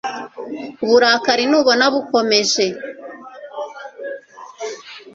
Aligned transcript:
uburakari 0.83 1.43
nubona 1.51 1.85
bukomeje 1.93 2.65